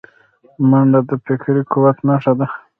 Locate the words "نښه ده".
2.07-2.47